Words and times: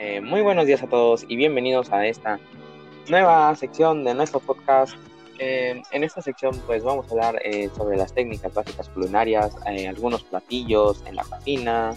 Eh, 0.00 0.20
muy 0.20 0.42
buenos 0.42 0.64
días 0.66 0.80
a 0.84 0.86
todos 0.86 1.26
y 1.26 1.34
bienvenidos 1.34 1.90
a 1.90 2.06
esta 2.06 2.38
nueva 3.08 3.52
sección 3.56 4.04
de 4.04 4.14
nuestro 4.14 4.38
podcast. 4.38 4.94
Eh, 5.40 5.82
en 5.90 6.04
esta 6.04 6.22
sección 6.22 6.56
pues 6.66 6.84
vamos 6.84 7.08
a 7.08 7.10
hablar 7.10 7.40
eh, 7.44 7.68
sobre 7.76 7.96
las 7.96 8.14
técnicas 8.14 8.54
básicas 8.54 8.88
culinarias, 8.90 9.56
algunos 9.88 10.22
platillos 10.22 11.02
en 11.04 11.16
la 11.16 11.24
cocina 11.24 11.94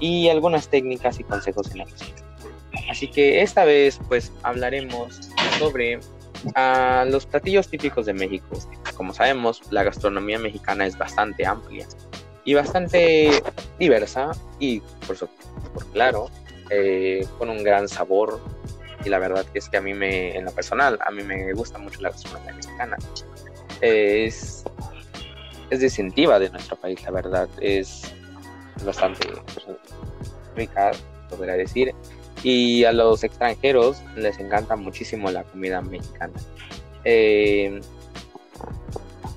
y 0.00 0.28
algunas 0.30 0.68
técnicas 0.68 1.20
y 1.20 1.24
consejos 1.24 1.70
en 1.70 1.78
la 1.78 1.84
cocina. 1.84 2.16
Así 2.90 3.06
que 3.06 3.40
esta 3.42 3.64
vez 3.64 4.00
pues 4.08 4.32
hablaremos 4.42 5.30
sobre 5.60 6.00
ah, 6.56 7.04
los 7.08 7.24
platillos 7.24 7.68
típicos 7.68 8.06
de 8.06 8.14
México. 8.14 8.58
Como 8.96 9.14
sabemos, 9.14 9.62
la 9.70 9.84
gastronomía 9.84 10.40
mexicana 10.40 10.86
es 10.86 10.98
bastante 10.98 11.46
amplia 11.46 11.86
y 12.44 12.54
bastante 12.54 13.30
diversa 13.78 14.32
y 14.58 14.80
por, 15.06 15.16
por 15.72 15.86
claro 15.92 16.30
eh, 16.70 17.26
con 17.38 17.50
un 17.50 17.62
gran 17.62 17.88
sabor 17.88 18.40
y 19.04 19.08
la 19.08 19.18
verdad 19.18 19.44
es 19.54 19.68
que 19.68 19.76
a 19.76 19.80
mí 19.80 19.92
me, 19.92 20.36
en 20.36 20.44
lo 20.44 20.50
personal, 20.52 20.98
a 21.04 21.10
mí 21.10 21.22
me 21.22 21.52
gusta 21.52 21.78
mucho 21.78 22.00
la 22.00 22.10
gastronomía 22.10 22.54
mexicana. 22.54 22.96
Es, 23.80 24.64
es 25.70 25.80
distintiva 25.80 26.38
de 26.38 26.48
nuestro 26.50 26.76
país, 26.76 27.02
la 27.02 27.10
verdad, 27.10 27.48
es 27.60 28.14
bastante 28.84 29.28
rica, 30.56 30.92
podría 31.28 31.54
decir, 31.54 31.94
y 32.42 32.84
a 32.84 32.92
los 32.92 33.24
extranjeros 33.24 34.02
les 34.16 34.38
encanta 34.38 34.76
muchísimo 34.76 35.30
la 35.30 35.44
comida 35.44 35.80
mexicana. 35.82 36.32
Eh, 37.04 37.80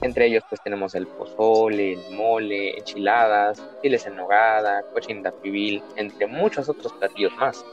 entre 0.01 0.27
ellos 0.27 0.43
pues 0.49 0.61
tenemos 0.61 0.95
el 0.95 1.07
pozole, 1.07 1.93
el 1.93 2.15
mole, 2.15 2.77
enchiladas, 2.77 3.61
chiles 3.81 4.05
en 4.05 4.15
nogada, 4.15 4.83
cochinita 4.93 5.31
pibil, 5.31 5.81
entre 5.95 6.27
muchos 6.27 6.69
otros 6.69 6.93
platillos 6.93 7.33
más. 7.37 7.65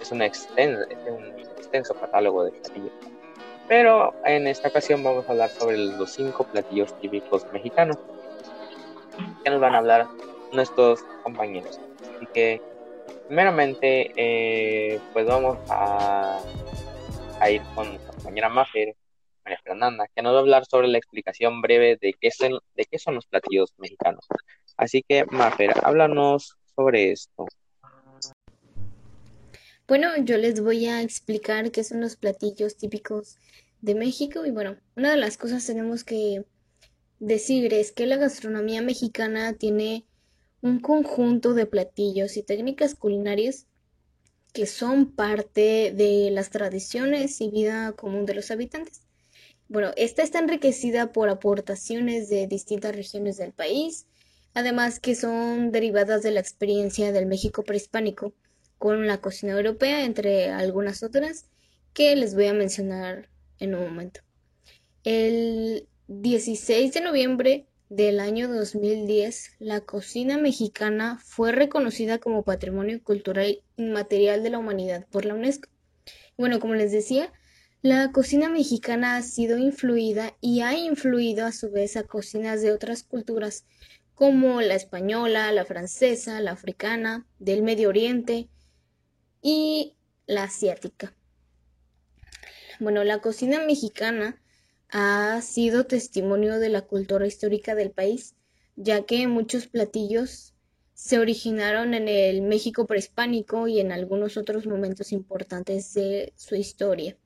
es, 0.00 0.12
un 0.12 0.22
extenso 0.22 1.94
catálogo 1.94 2.44
de 2.44 2.52
platillos. 2.52 2.92
Pero 3.68 4.14
en 4.24 4.46
esta 4.46 4.68
ocasión 4.68 5.02
vamos 5.02 5.28
a 5.28 5.32
hablar 5.32 5.50
sobre 5.50 5.76
los 5.78 6.10
cinco 6.10 6.44
platillos 6.44 6.98
típicos 7.00 7.46
mexicanos 7.52 7.96
que 9.42 9.50
nos 9.50 9.60
van 9.60 9.74
a 9.74 9.78
hablar 9.78 10.06
nuestros 10.52 11.02
compañeros. 11.24 11.80
Así 12.16 12.26
que, 12.32 12.62
primeramente, 13.26 14.12
eh, 14.14 15.00
pues 15.12 15.26
vamos 15.26 15.58
a, 15.68 16.38
a 17.40 17.50
ir 17.50 17.62
con 17.74 17.88
nuestra 17.88 18.12
compañera 18.12 18.48
Maffer 18.48 18.94
María 19.46 19.60
Fernanda, 19.62 20.08
que 20.12 20.22
nos 20.22 20.32
va 20.32 20.38
a 20.38 20.40
hablar 20.40 20.66
sobre 20.66 20.88
la 20.88 20.98
explicación 20.98 21.62
breve 21.62 21.96
de 22.00 22.14
qué 22.20 22.32
son, 22.32 22.58
de 22.74 22.84
qué 22.84 22.98
son 22.98 23.14
los 23.14 23.26
platillos 23.26 23.72
mexicanos. 23.78 24.26
Así 24.76 25.04
que, 25.08 25.24
Mafer, 25.26 25.72
háblanos 25.84 26.56
sobre 26.74 27.12
esto. 27.12 27.46
Bueno, 29.86 30.08
yo 30.18 30.36
les 30.36 30.60
voy 30.60 30.86
a 30.86 31.00
explicar 31.00 31.70
qué 31.70 31.84
son 31.84 32.00
los 32.00 32.16
platillos 32.16 32.76
típicos 32.76 33.36
de 33.82 33.94
México 33.94 34.44
y 34.44 34.50
bueno, 34.50 34.78
una 34.96 35.12
de 35.12 35.16
las 35.16 35.36
cosas 35.36 35.64
tenemos 35.64 36.02
que 36.02 36.44
decir 37.20 37.72
es 37.72 37.92
que 37.92 38.06
la 38.06 38.16
gastronomía 38.16 38.82
mexicana 38.82 39.52
tiene 39.52 40.06
un 40.60 40.80
conjunto 40.80 41.54
de 41.54 41.66
platillos 41.66 42.36
y 42.36 42.42
técnicas 42.42 42.96
culinarias 42.96 43.68
que 44.52 44.66
son 44.66 45.12
parte 45.12 45.92
de 45.94 46.30
las 46.32 46.50
tradiciones 46.50 47.40
y 47.40 47.48
vida 47.48 47.92
común 47.92 48.26
de 48.26 48.34
los 48.34 48.50
habitantes. 48.50 49.05
Bueno, 49.68 49.90
esta 49.96 50.22
está 50.22 50.38
enriquecida 50.38 51.12
por 51.12 51.28
aportaciones 51.28 52.28
de 52.28 52.46
distintas 52.46 52.94
regiones 52.94 53.36
del 53.36 53.52
país, 53.52 54.06
además 54.54 55.00
que 55.00 55.14
son 55.16 55.72
derivadas 55.72 56.22
de 56.22 56.30
la 56.30 56.40
experiencia 56.40 57.10
del 57.10 57.26
México 57.26 57.64
prehispánico 57.64 58.32
con 58.78 59.06
la 59.06 59.20
cocina 59.20 59.54
europea, 59.54 60.04
entre 60.04 60.50
algunas 60.50 61.02
otras 61.02 61.46
que 61.94 62.14
les 62.14 62.34
voy 62.34 62.46
a 62.46 62.52
mencionar 62.52 63.28
en 63.58 63.74
un 63.74 63.82
momento. 63.82 64.20
El 65.02 65.88
16 66.08 66.92
de 66.92 67.00
noviembre 67.00 67.66
del 67.88 68.20
año 68.20 68.48
2010, 68.48 69.56
la 69.58 69.80
cocina 69.80 70.38
mexicana 70.38 71.18
fue 71.24 71.52
reconocida 71.52 72.18
como 72.18 72.44
Patrimonio 72.44 73.02
Cultural 73.02 73.62
Inmaterial 73.76 74.42
de 74.42 74.50
la 74.50 74.58
Humanidad 74.58 75.06
por 75.10 75.24
la 75.24 75.34
UNESCO. 75.34 75.68
Bueno, 76.36 76.60
como 76.60 76.74
les 76.74 76.92
decía, 76.92 77.32
la 77.86 78.10
cocina 78.10 78.48
mexicana 78.48 79.16
ha 79.16 79.22
sido 79.22 79.58
influida 79.58 80.36
y 80.40 80.60
ha 80.62 80.76
influido 80.76 81.46
a 81.46 81.52
su 81.52 81.70
vez 81.70 81.96
a 81.96 82.02
cocinas 82.02 82.60
de 82.60 82.72
otras 82.72 83.04
culturas 83.04 83.64
como 84.16 84.60
la 84.60 84.74
española, 84.74 85.52
la 85.52 85.64
francesa, 85.64 86.40
la 86.40 86.50
africana, 86.50 87.28
del 87.38 87.62
Medio 87.62 87.88
Oriente 87.88 88.48
y 89.40 89.94
la 90.26 90.42
asiática. 90.42 91.14
Bueno, 92.80 93.04
la 93.04 93.20
cocina 93.20 93.64
mexicana 93.64 94.42
ha 94.88 95.40
sido 95.40 95.86
testimonio 95.86 96.58
de 96.58 96.70
la 96.70 96.82
cultura 96.82 97.28
histórica 97.28 97.76
del 97.76 97.92
país, 97.92 98.34
ya 98.74 99.06
que 99.06 99.28
muchos 99.28 99.68
platillos 99.68 100.54
se 100.92 101.20
originaron 101.20 101.94
en 101.94 102.08
el 102.08 102.42
México 102.42 102.84
prehispánico 102.84 103.68
y 103.68 103.78
en 103.78 103.92
algunos 103.92 104.36
otros 104.36 104.66
momentos 104.66 105.12
importantes 105.12 105.94
de 105.94 106.32
su 106.34 106.56
historia. 106.56 107.16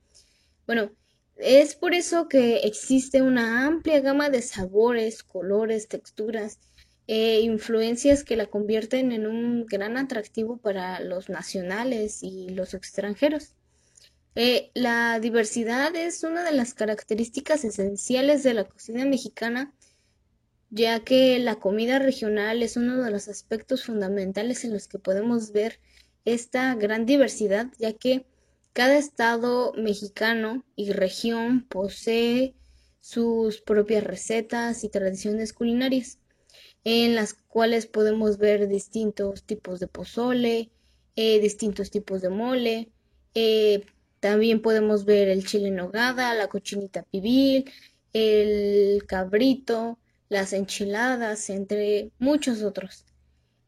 Bueno, 0.71 0.89
es 1.35 1.75
por 1.75 1.93
eso 1.93 2.29
que 2.29 2.59
existe 2.59 3.21
una 3.21 3.67
amplia 3.67 3.99
gama 3.99 4.29
de 4.29 4.41
sabores, 4.41 5.21
colores, 5.21 5.89
texturas 5.89 6.59
e 7.07 7.41
influencias 7.41 8.23
que 8.23 8.37
la 8.37 8.45
convierten 8.45 9.11
en 9.11 9.27
un 9.27 9.65
gran 9.65 9.97
atractivo 9.97 10.59
para 10.59 11.01
los 11.01 11.27
nacionales 11.27 12.23
y 12.23 12.51
los 12.51 12.73
extranjeros. 12.73 13.53
Eh, 14.35 14.71
la 14.73 15.19
diversidad 15.19 15.93
es 15.93 16.23
una 16.23 16.41
de 16.45 16.53
las 16.53 16.73
características 16.73 17.65
esenciales 17.65 18.41
de 18.43 18.53
la 18.53 18.63
cocina 18.63 19.03
mexicana, 19.03 19.73
ya 20.69 21.01
que 21.01 21.37
la 21.39 21.55
comida 21.57 21.99
regional 21.99 22.63
es 22.63 22.77
uno 22.77 23.03
de 23.03 23.11
los 23.11 23.27
aspectos 23.27 23.83
fundamentales 23.83 24.63
en 24.63 24.71
los 24.71 24.87
que 24.87 24.99
podemos 24.99 25.51
ver 25.51 25.81
esta 26.23 26.73
gran 26.75 27.05
diversidad, 27.05 27.67
ya 27.77 27.91
que 27.91 28.30
cada 28.73 28.97
estado 28.97 29.73
mexicano 29.75 30.63
y 30.75 30.91
región 30.91 31.65
posee 31.67 32.55
sus 32.99 33.61
propias 33.61 34.03
recetas 34.03 34.83
y 34.83 34.89
tradiciones 34.89 35.53
culinarias, 35.53 36.19
en 36.83 37.15
las 37.15 37.33
cuales 37.33 37.85
podemos 37.85 38.37
ver 38.37 38.67
distintos 38.67 39.43
tipos 39.43 39.79
de 39.79 39.87
pozole, 39.87 40.71
eh, 41.15 41.39
distintos 41.39 41.91
tipos 41.91 42.21
de 42.21 42.29
mole, 42.29 42.89
eh, 43.33 43.85
también 44.19 44.61
podemos 44.61 45.03
ver 45.05 45.29
el 45.29 45.45
chile 45.45 45.71
nogada, 45.71 46.33
la 46.35 46.47
cochinita 46.47 47.03
pibil, 47.03 47.69
el 48.13 49.03
cabrito, 49.07 49.97
las 50.29 50.53
enchiladas, 50.53 51.49
entre 51.49 52.11
muchos 52.19 52.61
otros. 52.61 53.05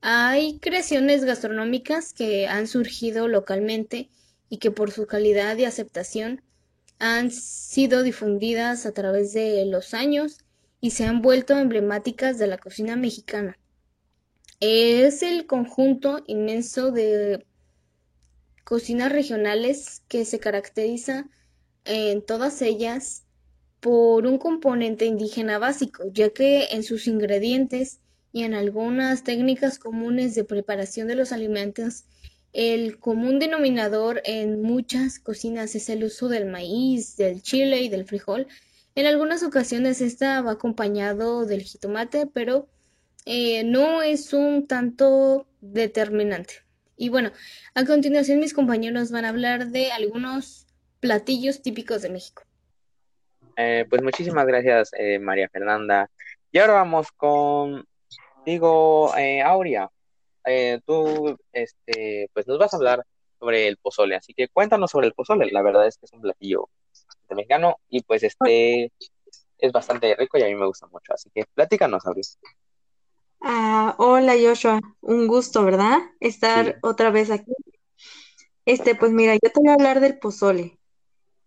Hay 0.02 0.60
creaciones 0.60 1.26
gastronómicas 1.26 2.14
que 2.14 2.48
han 2.48 2.68
surgido 2.68 3.28
localmente 3.28 4.10
y 4.54 4.58
que 4.58 4.70
por 4.70 4.92
su 4.92 5.08
calidad 5.08 5.58
y 5.58 5.66
aceptación 5.66 6.44
han 7.00 7.32
sido 7.32 8.04
difundidas 8.04 8.86
a 8.86 8.92
través 8.92 9.34
de 9.34 9.66
los 9.66 9.96
años 9.96 10.38
y 10.80 10.92
se 10.92 11.06
han 11.06 11.24
vuelto 11.24 11.58
emblemáticas 11.58 12.38
de 12.38 12.46
la 12.46 12.60
cocina 12.60 12.96
mexicana. 12.96 13.58
Es 14.60 15.24
el 15.24 15.48
conjunto 15.48 16.24
inmenso 16.28 16.92
de 16.92 17.48
cocinas 18.64 19.12
regionales 19.12 20.04
que 20.08 20.24
se 20.24 20.38
caracteriza 20.38 21.28
en 21.86 22.24
todas 22.24 22.62
ellas 22.62 23.24
por 23.80 24.28
un 24.28 24.38
componente 24.38 25.06
indígena 25.06 25.58
básico, 25.58 26.04
ya 26.14 26.30
que 26.30 26.66
en 26.66 26.84
sus 26.84 27.08
ingredientes 27.08 28.02
y 28.32 28.44
en 28.44 28.54
algunas 28.54 29.24
técnicas 29.24 29.80
comunes 29.80 30.36
de 30.36 30.44
preparación 30.44 31.08
de 31.08 31.16
los 31.16 31.32
alimentos 31.32 32.06
el 32.54 33.00
común 33.00 33.40
denominador 33.40 34.22
en 34.26 34.62
muchas 34.62 35.20
cocinas 35.20 35.74
es 35.74 35.90
el 35.90 36.04
uso 36.04 36.30
del 36.30 36.46
maíz, 36.46 37.18
del 37.18 37.42
chile 37.42 37.82
y 37.82 37.90
del 37.90 38.06
frijol. 38.06 38.48
En 38.94 39.08
algunas 39.08 39.42
ocasiones 39.42 40.02
esta 40.02 40.40
va 40.42 40.52
acompañado 40.52 41.48
del 41.48 41.64
jitomate, 41.64 42.28
pero 42.32 42.68
eh, 43.26 43.64
no 43.64 44.04
es 44.04 44.34
un 44.34 44.68
tanto 44.68 45.48
determinante. 45.62 46.56
Y 46.96 47.10
bueno, 47.10 47.32
a 47.74 47.86
continuación 47.86 48.40
mis 48.40 48.54
compañeros 48.54 49.12
van 49.12 49.26
a 49.26 49.30
hablar 49.30 49.70
de 49.70 49.92
algunos 49.92 50.68
platillos 51.00 51.64
típicos 51.64 52.04
de 52.04 52.12
México. 52.12 52.44
Eh, 53.58 53.86
pues 53.90 54.04
muchísimas 54.04 54.46
gracias, 54.46 54.92
eh, 54.96 55.18
María 55.18 55.50
Fernanda. 55.50 56.10
Y 56.52 56.60
ahora 56.60 56.74
vamos 56.74 57.12
con, 57.12 57.88
digo, 58.46 59.12
Aurea 59.44 59.90
eh, 60.46 60.80
tú 60.86 61.38
este, 61.52 62.30
pues 62.34 62.48
nos 62.48 62.58
vas 62.60 62.74
a 62.74 62.78
hablar 62.78 63.06
sobre 63.40 63.68
el 63.68 63.78
pozole, 63.78 64.16
así 64.16 64.34
que 64.34 64.48
cuéntanos 64.48 64.92
sobre 64.92 65.08
el 65.08 65.14
pozole. 65.14 65.52
La 65.52 65.62
verdad 65.62 65.88
es 65.88 65.98
que 65.98 66.06
es 66.06 66.14
un 66.14 66.22
platillo 66.22 66.70
mexicano 67.30 67.78
y 67.90 68.02
pues 68.04 68.24
este 68.24 68.92
es 69.58 69.72
bastante 69.72 70.16
rico 70.16 70.38
y 70.38 70.44
a 70.44 70.48
mí 70.48 70.56
me 70.56 70.68
gusta 70.68 70.88
mucho, 70.88 71.14
así 71.14 71.30
que 71.34 71.46
platícanos, 71.54 72.06
Abril. 72.06 72.26
Ah, 73.42 73.96
hola 73.98 74.36
Joshua, 74.42 74.80
un 75.02 75.28
gusto, 75.28 75.64
¿verdad? 75.66 76.00
Estar 76.20 76.78
otra 76.82 77.10
vez 77.10 77.32
aquí. 77.32 77.52
Este, 78.66 78.96
pues 78.96 79.12
mira, 79.12 79.34
yo 79.34 79.40
te 79.52 79.60
voy 79.60 79.70
a 79.70 79.74
hablar 79.74 80.00
del 80.00 80.18
pozole. 80.18 80.80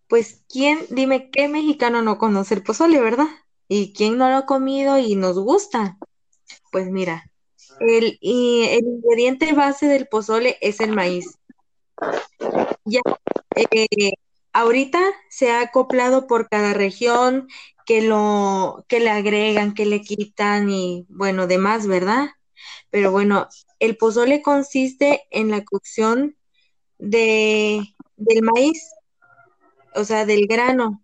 Pues, 0.08 0.44
¿quién, 0.48 0.80
dime 0.90 1.30
qué 1.30 1.48
mexicano 1.48 2.02
no 2.02 2.18
conoce 2.18 2.54
el 2.54 2.62
pozole, 2.62 3.00
verdad? 3.00 3.28
¿Y 3.68 3.92
quién 3.94 4.18
no 4.18 4.28
lo 4.28 4.36
ha 4.36 4.46
comido 4.46 4.98
y 4.98 5.16
nos 5.16 5.38
gusta? 5.38 5.98
Pues 6.70 6.90
mira, 6.90 7.30
el, 7.80 8.18
el 8.20 8.84
ingrediente 8.84 9.52
base 9.52 9.86
del 9.86 10.06
pozole 10.06 10.58
es 10.60 10.80
el 10.80 10.92
maíz. 10.92 11.38
Ya, 12.84 13.00
eh, 13.54 14.10
ahorita 14.52 15.00
se 15.28 15.50
ha 15.50 15.60
acoplado 15.60 16.26
por 16.26 16.48
cada 16.48 16.72
región 16.72 17.48
que 17.86 18.02
lo, 18.02 18.84
que 18.88 19.00
le 19.00 19.10
agregan, 19.10 19.74
que 19.74 19.86
le 19.86 20.02
quitan 20.02 20.68
y 20.70 21.06
bueno, 21.08 21.46
demás, 21.46 21.86
¿verdad? 21.86 22.28
Pero 22.90 23.12
bueno, 23.12 23.48
el 23.78 23.96
pozole 23.96 24.42
consiste 24.42 25.22
en 25.30 25.50
la 25.50 25.64
cocción 25.64 26.36
de, 26.98 27.94
del 28.16 28.42
maíz, 28.42 28.90
o 29.94 30.04
sea, 30.04 30.26
del 30.26 30.46
grano. 30.46 31.02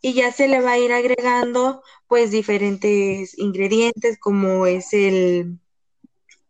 Y 0.00 0.14
ya 0.14 0.32
se 0.32 0.48
le 0.48 0.60
va 0.60 0.72
a 0.72 0.78
ir 0.78 0.92
agregando 0.92 1.82
pues 2.08 2.30
diferentes 2.30 3.38
ingredientes 3.38 4.18
como 4.18 4.66
es 4.66 4.92
el, 4.92 5.58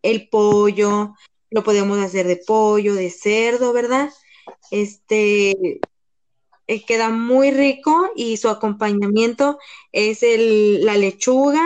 el 0.02 0.28
pollo, 0.28 1.14
lo 1.50 1.62
podemos 1.62 1.98
hacer 1.98 2.26
de 2.26 2.36
pollo, 2.36 2.94
de 2.94 3.10
cerdo, 3.10 3.72
¿verdad? 3.72 4.10
Este 4.70 5.80
eh, 6.66 6.84
queda 6.84 7.10
muy 7.10 7.50
rico 7.50 8.10
y 8.16 8.36
su 8.36 8.48
acompañamiento 8.48 9.58
es 9.92 10.22
el, 10.22 10.84
la 10.84 10.96
lechuga, 10.96 11.64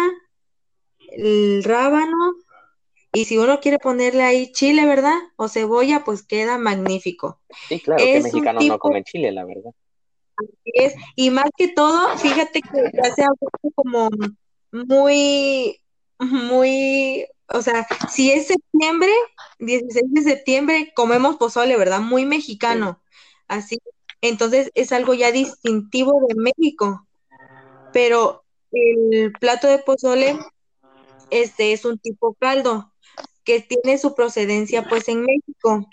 el 0.98 1.64
rábano 1.64 2.34
y 3.12 3.24
si 3.24 3.38
uno 3.38 3.60
quiere 3.60 3.78
ponerle 3.78 4.22
ahí 4.22 4.52
chile, 4.52 4.86
¿verdad? 4.86 5.16
O 5.36 5.48
cebolla, 5.48 6.04
pues 6.04 6.22
queda 6.22 6.58
magnífico. 6.58 7.40
Sí, 7.68 7.80
claro, 7.80 8.04
que 8.04 8.20
mexicanos 8.20 8.64
no 8.66 8.78
comen 8.78 9.04
chile, 9.04 9.32
la 9.32 9.44
verdad. 9.44 9.72
Es. 10.64 10.94
Y 11.16 11.30
más 11.30 11.50
que 11.56 11.68
todo, 11.68 12.16
fíjate 12.18 12.60
que 12.62 12.90
ya 12.92 13.14
se 13.14 13.22
ha 13.22 13.28
como 13.74 14.08
muy, 14.72 15.80
muy, 16.18 17.26
o 17.48 17.62
sea, 17.62 17.86
si 18.10 18.30
es 18.30 18.48
septiembre, 18.48 19.12
16 19.58 20.04
de 20.08 20.22
septiembre, 20.22 20.92
comemos 20.94 21.36
pozole, 21.36 21.76
¿verdad? 21.76 22.00
Muy 22.00 22.24
mexicano. 22.24 23.00
Así, 23.48 23.78
entonces 24.20 24.70
es 24.74 24.92
algo 24.92 25.14
ya 25.14 25.32
distintivo 25.32 26.12
de 26.28 26.34
México. 26.36 27.06
Pero 27.92 28.44
el 28.72 29.32
plato 29.40 29.66
de 29.66 29.78
pozole, 29.78 30.38
este 31.30 31.72
es 31.72 31.84
un 31.84 31.98
tipo 31.98 32.34
caldo 32.34 32.92
que 33.44 33.60
tiene 33.60 33.98
su 33.98 34.14
procedencia 34.14 34.88
pues 34.88 35.08
en 35.08 35.22
México. 35.22 35.86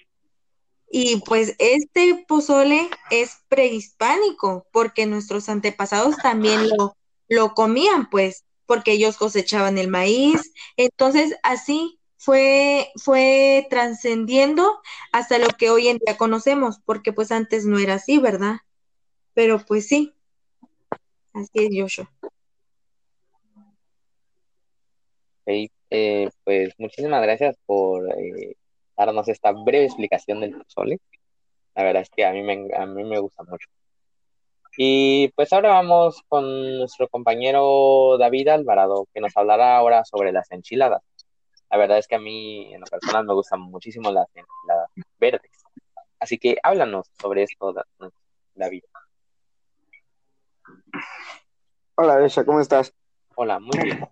Y 0.89 1.21
pues 1.25 1.55
este 1.59 2.25
pozole 2.27 2.89
es 3.11 3.37
prehispánico, 3.49 4.67
porque 4.71 5.05
nuestros 5.05 5.49
antepasados 5.49 6.15
también 6.17 6.69
lo, 6.69 6.95
lo 7.27 7.53
comían, 7.53 8.09
pues, 8.09 8.45
porque 8.65 8.93
ellos 8.93 9.17
cosechaban 9.17 9.77
el 9.77 9.89
maíz. 9.89 10.53
Entonces, 10.77 11.35
así 11.43 11.99
fue, 12.17 12.91
fue 12.95 13.67
trascendiendo 13.69 14.79
hasta 15.11 15.39
lo 15.39 15.47
que 15.57 15.69
hoy 15.69 15.87
en 15.87 15.99
día 15.99 16.17
conocemos, 16.17 16.79
porque 16.85 17.13
pues 17.13 17.31
antes 17.31 17.65
no 17.65 17.79
era 17.79 17.95
así, 17.95 18.17
¿verdad? 18.17 18.57
Pero 19.33 19.59
pues 19.65 19.87
sí, 19.87 20.13
así 21.33 21.51
es 21.53 21.69
Joshua. 21.71 22.11
Eh, 25.89 26.29
pues 26.43 26.73
muchísimas 26.77 27.21
gracias 27.21 27.55
por 27.65 28.11
eh, 28.19 28.57
darnos 28.97 29.27
esta 29.27 29.51
breve 29.51 29.85
explicación 29.85 30.41
del 30.41 30.57
pozole. 30.57 30.99
La 31.75 31.83
verdad 31.83 32.01
es 32.01 32.09
que 32.09 32.25
a 32.25 32.31
mí, 32.31 32.41
me, 32.41 32.67
a 32.75 32.85
mí 32.85 33.03
me 33.03 33.19
gusta 33.19 33.43
mucho. 33.43 33.67
Y 34.79 35.29
pues 35.29 35.51
ahora 35.53 35.69
vamos 35.69 36.21
con 36.27 36.77
nuestro 36.77 37.07
compañero 37.07 38.17
David 38.19 38.49
Alvarado, 38.49 39.07
que 39.13 39.21
nos 39.21 39.35
hablará 39.35 39.77
ahora 39.77 40.05
sobre 40.05 40.31
las 40.31 40.51
enchiladas. 40.51 41.01
La 41.69 41.77
verdad 41.77 41.97
es 41.97 42.07
que 42.07 42.15
a 42.15 42.19
mí, 42.19 42.73
en 42.73 42.81
lo 42.81 42.85
personal, 42.85 43.25
me 43.25 43.33
gustan 43.33 43.59
muchísimo 43.59 44.11
las 44.11 44.27
enchiladas 44.35 44.91
verdes. 45.19 45.51
Así 46.19 46.37
que 46.37 46.57
háblanos 46.63 47.07
sobre 47.19 47.43
esto, 47.43 47.73
David. 48.53 48.83
Hola, 51.95 52.15
Besha, 52.17 52.45
¿cómo 52.45 52.59
estás? 52.59 52.93
Hola, 53.35 53.59
muy 53.59 53.77
bien. 53.83 54.07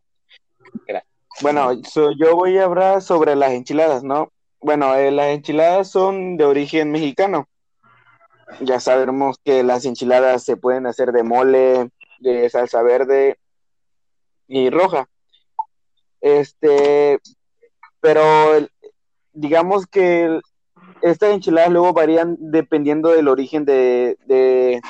Gracias. 0.87 1.13
Bueno, 1.41 1.73
yo 2.17 2.35
voy 2.35 2.57
a 2.57 2.65
hablar 2.65 3.01
sobre 3.01 3.35
las 3.35 3.51
enchiladas, 3.51 4.03
¿no? 4.03 4.31
Bueno, 4.65 4.95
eh, 4.95 5.11
las 5.11 5.27
enchiladas 5.27 5.91
son 5.91 6.37
de 6.37 6.45
origen 6.45 6.89
mexicano. 6.89 7.47
Ya 8.61 8.79
sabemos 8.79 9.37
que 9.45 9.61
las 9.61 9.85
enchiladas 9.85 10.43
se 10.43 10.57
pueden 10.57 10.87
hacer 10.87 11.11
de 11.11 11.21
mole, 11.21 11.91
de 12.19 12.49
salsa 12.49 12.81
verde 12.81 13.37
y 14.47 14.71
roja. 14.71 15.07
Este, 16.19 17.19
pero 17.99 18.23
digamos 19.33 19.85
que 19.85 20.39
estas 21.03 21.29
enchiladas 21.29 21.69
luego 21.69 21.93
varían 21.93 22.35
dependiendo 22.39 23.09
del 23.09 23.27
origen 23.27 23.65
de, 23.65 24.17
de, 24.25 24.81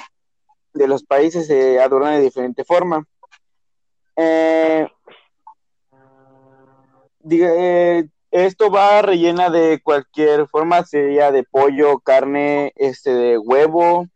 los 0.88 1.04
países, 1.04 1.48
se 1.48 1.81
adornan 1.81 2.13
de 2.13 2.21
diferente 2.21 2.63
forma. 2.63 3.06
Eh, 4.16 4.88
eh, 7.30 8.07
esto 8.44 8.70
va 8.70 9.02
rellena 9.02 9.50
de 9.50 9.80
cualquier 9.82 10.48
forma, 10.50 10.84
sería 10.84 11.32
de 11.32 11.44
pollo, 11.44 12.00
carne, 12.00 12.74
este, 12.76 13.14
de 13.14 13.38
huevo 13.38 14.08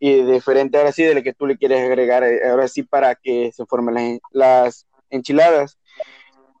y 0.00 0.22
diferente, 0.24 0.76
ahora 0.76 0.90
sí, 0.90 1.04
de 1.04 1.14
lo 1.14 1.22
que 1.22 1.32
tú 1.32 1.46
le 1.46 1.56
quieres 1.56 1.84
agregar, 1.84 2.24
eh, 2.24 2.40
ahora 2.50 2.66
sí, 2.66 2.82
para 2.82 3.14
que 3.14 3.52
se 3.52 3.64
formen 3.66 4.20
las, 4.32 4.86
enchiladas. 5.10 5.78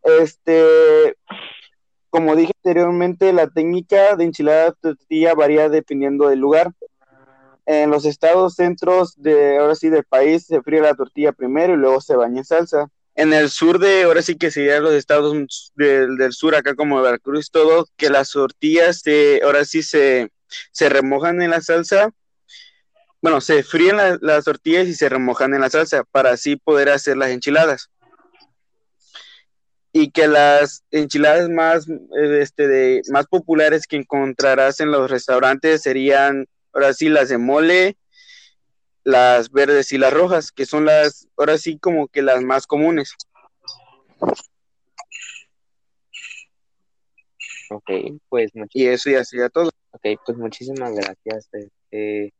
Este, 0.02 1.16
como 2.08 2.36
dije 2.36 2.52
anteriormente, 2.62 3.32
la 3.32 3.48
técnica 3.48 4.14
de 4.14 4.24
enchilada 4.24 4.72
tortilla 4.80 5.34
varía 5.34 5.68
dependiendo 5.68 6.28
del 6.28 6.38
lugar. 6.38 6.72
En 7.66 7.90
los 7.90 8.04
estados 8.04 8.54
centros 8.54 9.14
de, 9.16 9.58
ahora 9.58 9.74
sí, 9.74 9.88
del 9.88 10.04
país, 10.04 10.46
se 10.46 10.62
fríe 10.62 10.80
la 10.80 10.94
tortilla 10.94 11.32
primero 11.32 11.74
y 11.74 11.78
luego 11.78 12.00
se 12.00 12.14
baña 12.14 12.38
en 12.38 12.44
salsa 12.44 12.88
en 13.14 13.32
el 13.32 13.50
sur 13.50 13.78
de, 13.78 14.02
ahora 14.02 14.22
sí 14.22 14.36
que 14.36 14.50
serían 14.50 14.82
los 14.82 14.94
estados 14.94 15.34
del, 15.76 16.32
sur, 16.32 16.54
acá 16.54 16.74
como 16.74 17.00
Veracruz, 17.00 17.50
todo, 17.50 17.86
que 17.96 18.10
las 18.10 18.30
tortillas 18.30 19.00
se, 19.00 19.40
ahora 19.44 19.64
sí 19.64 19.82
se, 19.82 20.30
se 20.72 20.88
remojan 20.88 21.40
en 21.40 21.50
la 21.50 21.60
salsa. 21.60 22.10
Bueno, 23.22 23.40
se 23.40 23.62
fríen 23.62 23.96
las 24.20 24.44
tortillas 24.44 24.86
y 24.86 24.94
se 24.94 25.08
remojan 25.08 25.54
en 25.54 25.60
la 25.60 25.70
salsa 25.70 26.04
para 26.04 26.32
así 26.32 26.56
poder 26.56 26.90
hacer 26.90 27.16
las 27.16 27.30
enchiladas. 27.30 27.88
Y 29.92 30.10
que 30.10 30.26
las 30.26 30.82
enchiladas 30.90 31.48
más, 31.48 31.86
este, 32.40 32.66
de, 32.66 33.02
más 33.10 33.26
populares 33.26 33.86
que 33.86 33.96
encontrarás 33.96 34.80
en 34.80 34.90
los 34.90 35.08
restaurantes 35.08 35.82
serían, 35.82 36.46
ahora 36.72 36.92
sí, 36.92 37.08
las 37.08 37.28
de 37.28 37.38
mole, 37.38 37.96
las 39.04 39.50
verdes 39.50 39.92
y 39.92 39.98
las 39.98 40.12
rojas, 40.12 40.50
que 40.50 40.66
son 40.66 40.86
las, 40.86 41.28
ahora 41.36 41.58
sí 41.58 41.78
como 41.78 42.08
que 42.08 42.22
las 42.22 42.42
más 42.42 42.66
comunes. 42.66 43.14
Ok, 47.70 47.90
pues 48.28 48.50
y 48.72 48.86
eso 48.86 49.10
ya 49.10 49.24
sería 49.24 49.48
todo. 49.48 49.70
Ok, 49.90 50.20
pues 50.24 50.38
muchísimas 50.38 50.92
gracias, 50.94 51.48
este, 51.52 52.32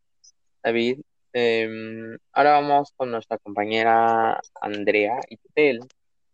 David. 0.62 1.00
Em, 1.32 2.16
ahora 2.32 2.52
vamos 2.52 2.92
con 2.96 3.10
nuestra 3.10 3.38
compañera 3.38 4.40
Andrea 4.60 5.18
Itel, 5.28 5.80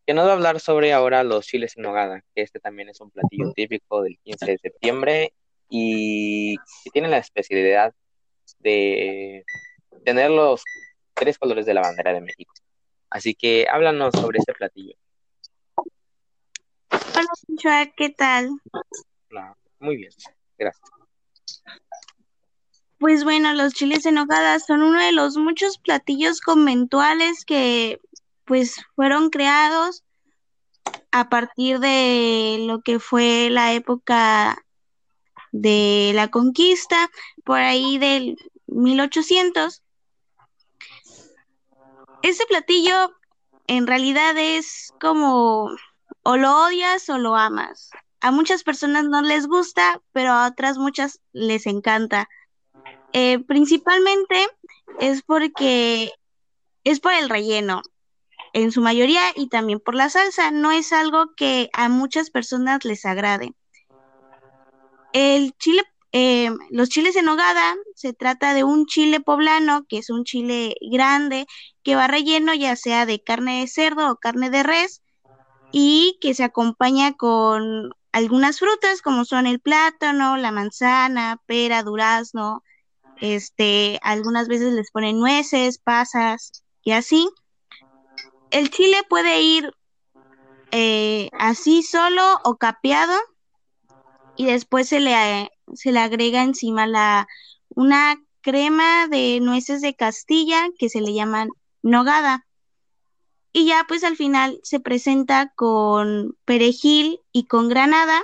que 0.07 0.15
nos 0.15 0.27
va 0.27 0.31
a 0.31 0.35
hablar 0.35 0.61
sobre 0.61 0.93
ahora 0.93 1.25
los 1.25 1.47
chiles 1.47 1.77
en 1.77 1.85
nogada, 1.85 2.23
que 2.35 2.43
este 2.43 2.61
también 2.61 2.91
es 2.91 3.01
un 3.01 3.11
platillo 3.11 3.53
típico 3.55 4.03
del 4.03 4.19
15 4.23 4.47
de 4.47 4.59
septiembre 4.59 5.33
y 5.71 6.57
que 6.85 6.91
tiene 6.93 7.09
la 7.09 7.19
especialidad 7.19 7.95
de 8.59 9.45
tener 10.05 10.31
los 10.31 10.63
tres 11.15 11.39
colores 11.39 11.67
de 11.67 11.75
la 11.75 11.83
bandera 11.83 12.13
de 12.13 12.21
México. 12.21 12.53
Así 13.11 13.35
que 13.35 13.67
háblanos 13.71 14.15
sobre 14.15 14.39
este 14.39 14.53
platillo. 14.53 14.95
Hola, 16.91 17.93
¿qué 17.97 18.11
tal? 18.11 18.51
muy 19.79 19.97
bien, 19.97 20.11
gracias. 20.59 20.91
Pues 22.99 23.25
bueno, 23.25 23.55
los 23.55 23.73
chiles 23.73 24.05
en 24.05 24.17
son 24.67 24.83
uno 24.83 25.01
de 25.03 25.13
los 25.13 25.37
muchos 25.39 25.79
platillos 25.79 26.41
conventuales 26.43 27.47
que 27.47 27.99
pues 28.45 28.77
fueron 28.95 29.31
creados 29.31 30.05
a 31.11 31.29
partir 31.29 31.81
de 31.81 32.59
lo 32.61 32.83
que 32.83 32.99
fue 32.99 33.49
la 33.51 33.73
época 33.73 34.65
de 35.53 36.13
la 36.15 36.29
conquista, 36.29 37.11
por 37.45 37.59
ahí 37.59 37.99
del 37.99 38.37
1800. 38.67 39.83
Ese 42.23 42.45
platillo 42.47 43.15
en 43.67 43.87
realidad 43.87 44.37
es 44.37 44.93
como 45.01 45.71
o 46.23 46.37
lo 46.37 46.67
odias 46.67 47.09
o 47.09 47.19
lo 47.19 47.37
amas. 47.37 47.91
a 48.23 48.31
muchas 48.31 48.63
personas 48.63 49.05
no 49.05 49.23
les 49.23 49.47
gusta, 49.47 50.03
pero 50.13 50.33
a 50.33 50.47
otras 50.49 50.77
muchas 50.77 51.21
les 51.33 51.67
encanta. 51.67 52.29
Eh, 53.15 53.39
principalmente 53.39 54.47
es 54.99 55.23
porque 55.23 56.13
es 56.85 57.01
por 57.01 57.13
el 57.13 57.31
relleno, 57.31 57.81
en 58.53 58.73
su 58.73 58.83
mayoría, 58.83 59.23
y 59.35 59.49
también 59.49 59.81
por 59.81 59.95
la 59.95 60.11
salsa. 60.11 60.51
No 60.51 60.71
es 60.71 60.93
algo 60.93 61.35
que 61.35 61.71
a 61.73 61.89
muchas 61.89 62.31
personas 62.31 62.85
les 62.85 63.07
agrade. 63.07 63.55
El 65.13 65.53
chile, 65.57 65.83
eh, 66.13 66.51
los 66.71 66.89
chiles 66.89 67.15
en 67.17 67.27
nogada, 67.27 67.77
se 67.95 68.13
trata 68.13 68.53
de 68.55 68.65
un 68.65 68.87
chile 68.87 69.21
poblano, 69.21 69.85
que 69.89 69.99
es 69.99 70.11
un 70.11 70.25
chile 70.25 70.75
grande, 70.91 71.47
que 71.83 71.95
va 71.95 72.09
relleno 72.09 72.53
ya 72.55 72.75
sea 72.77 73.07
de 73.07 73.23
carne 73.23 73.61
de 73.61 73.69
cerdo 73.69 74.11
o 74.11 74.17
carne 74.17 74.51
de 74.51 74.63
res, 74.63 75.03
y 75.73 76.19
que 76.21 76.35
se 76.35 76.43
acompaña 76.43 77.13
con 77.13 77.93
algunas 78.13 78.59
frutas 78.59 79.03
como 79.03 79.25
son 79.25 79.47
el 79.47 79.61
plátano, 79.61 80.37
la 80.37 80.51
manzana, 80.51 81.41
pera, 81.47 81.85
durazno, 81.85 82.65
este, 83.21 84.01
algunas 84.03 84.49
veces 84.49 84.73
les 84.73 84.91
ponen 84.91 85.19
nueces, 85.19 85.79
pasas 85.79 86.65
y 86.83 86.93
así. 86.93 87.29
El 88.51 88.71
chile 88.71 88.97
puede 89.09 89.43
ir 89.43 89.73
eh, 90.73 91.31
así 91.39 91.83
solo 91.83 92.41
o 92.45 92.57
capeado 92.57 93.15
y 94.41 94.47
después 94.47 94.89
se 94.89 95.01
le, 95.01 95.51
se 95.75 95.93
le 95.93 95.99
agrega 95.99 96.43
encima 96.43 96.87
la, 96.87 97.29
una 97.69 98.19
crema 98.41 99.07
de 99.07 99.39
nueces 99.41 99.83
de 99.83 99.95
Castilla 99.95 100.67
que 100.79 100.89
se 100.89 101.03
le 101.03 101.13
llaman 101.13 101.51
nogada. 101.83 102.47
Y 103.53 103.67
ya 103.67 103.85
pues 103.87 104.03
al 104.03 104.17
final 104.17 104.59
se 104.63 104.81
presenta 104.81 105.53
con 105.55 106.39
perejil 106.47 107.21
y 107.33 107.49
con 107.49 107.69
granada 107.69 108.23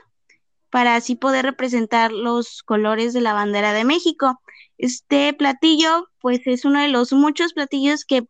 para 0.71 0.97
así 0.97 1.17
poder 1.17 1.45
representar 1.45 2.13
los 2.13 2.63
colores 2.63 3.13
de 3.13 3.21
la 3.21 3.35
bandera 3.35 3.75
de 3.75 3.85
México. 3.85 4.41
Este 4.79 5.35
platillo 5.35 6.09
pues 6.19 6.41
es 6.47 6.65
uno 6.65 6.81
de 6.81 6.89
los 6.89 7.13
muchos 7.13 7.53
platillos 7.53 8.07
que 8.07 8.27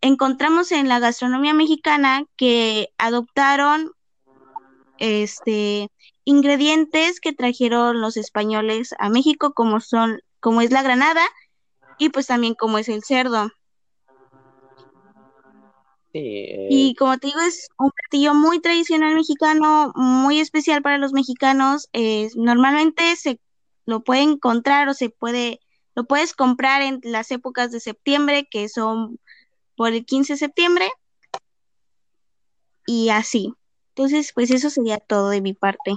encontramos 0.00 0.70
en 0.70 0.86
la 0.86 1.00
gastronomía 1.00 1.52
mexicana 1.52 2.26
que 2.36 2.90
adoptaron 2.96 3.90
este 4.98 5.90
ingredientes 6.24 7.20
que 7.20 7.32
trajeron 7.32 8.00
los 8.00 8.16
españoles 8.16 8.94
a 8.98 9.08
México 9.08 9.52
como 9.52 9.80
son 9.80 10.20
como 10.40 10.60
es 10.60 10.70
la 10.70 10.82
granada 10.82 11.22
y 11.98 12.10
pues 12.10 12.26
también 12.26 12.54
como 12.54 12.78
es 12.78 12.88
el 12.88 13.02
cerdo. 13.04 13.50
Eh, 16.12 16.68
y 16.70 16.94
como 16.94 17.18
te 17.18 17.26
digo, 17.26 17.40
es 17.40 17.68
un 17.78 17.90
platillo 17.90 18.34
muy 18.34 18.60
tradicional 18.60 19.14
mexicano, 19.14 19.92
muy 19.96 20.40
especial 20.40 20.80
para 20.80 20.98
los 20.98 21.12
mexicanos. 21.12 21.88
normalmente 22.36 23.16
se 23.16 23.40
lo 23.84 24.02
puede 24.04 24.22
encontrar 24.22 24.88
o 24.88 24.94
se 24.94 25.10
puede, 25.10 25.60
lo 25.94 26.04
puedes 26.04 26.32
comprar 26.32 26.82
en 26.82 27.00
las 27.02 27.30
épocas 27.32 27.72
de 27.72 27.80
septiembre, 27.80 28.46
que 28.48 28.68
son 28.68 29.18
por 29.76 29.92
el 29.92 30.04
15 30.06 30.34
de 30.34 30.38
septiembre. 30.38 30.88
Y 32.86 33.08
así. 33.08 33.54
Entonces, 33.96 34.32
pues 34.32 34.50
eso 34.50 34.70
sería 34.70 34.98
todo 34.98 35.30
de 35.30 35.40
mi 35.40 35.52
parte. 35.52 35.92